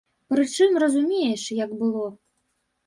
[0.31, 2.05] Прычым разумееш, як было.